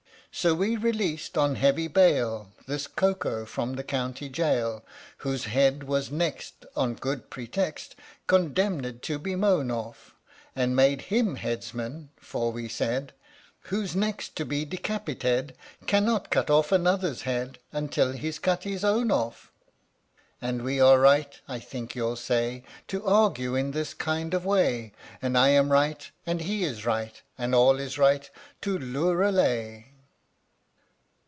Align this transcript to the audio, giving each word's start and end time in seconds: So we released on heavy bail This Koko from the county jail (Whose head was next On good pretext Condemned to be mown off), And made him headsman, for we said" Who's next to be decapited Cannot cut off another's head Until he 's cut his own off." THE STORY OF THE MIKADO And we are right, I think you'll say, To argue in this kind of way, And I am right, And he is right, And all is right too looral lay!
So 0.33 0.55
we 0.55 0.77
released 0.77 1.37
on 1.37 1.55
heavy 1.55 1.89
bail 1.89 2.53
This 2.65 2.87
Koko 2.87 3.45
from 3.45 3.73
the 3.73 3.83
county 3.83 4.29
jail 4.29 4.81
(Whose 5.17 5.43
head 5.43 5.83
was 5.83 6.09
next 6.09 6.65
On 6.73 6.93
good 6.93 7.29
pretext 7.29 7.97
Condemned 8.27 9.01
to 9.03 9.19
be 9.19 9.35
mown 9.35 9.69
off), 9.69 10.15
And 10.55 10.73
made 10.73 11.01
him 11.01 11.35
headsman, 11.35 12.11
for 12.15 12.49
we 12.53 12.69
said" 12.69 13.11
Who's 13.63 13.93
next 13.93 14.37
to 14.37 14.45
be 14.45 14.63
decapited 14.65 15.53
Cannot 15.85 16.29
cut 16.31 16.49
off 16.49 16.71
another's 16.71 17.23
head 17.23 17.59
Until 17.73 18.13
he 18.13 18.31
's 18.31 18.39
cut 18.39 18.63
his 18.63 18.85
own 18.85 19.11
off." 19.11 19.51
THE 20.39 20.47
STORY 20.47 20.47
OF 20.47 20.47
THE 20.47 20.47
MIKADO 20.47 20.49
And 20.49 20.63
we 20.63 20.79
are 20.79 20.99
right, 21.01 21.39
I 21.49 21.59
think 21.59 21.93
you'll 21.93 22.15
say, 22.15 22.63
To 22.87 23.05
argue 23.05 23.55
in 23.55 23.71
this 23.71 23.93
kind 23.93 24.33
of 24.33 24.45
way, 24.45 24.93
And 25.21 25.37
I 25.37 25.49
am 25.49 25.73
right, 25.73 26.09
And 26.25 26.39
he 26.39 26.63
is 26.63 26.85
right, 26.85 27.21
And 27.37 27.53
all 27.53 27.81
is 27.81 27.97
right 27.97 28.29
too 28.61 28.79
looral 28.79 29.33
lay! 29.33 29.87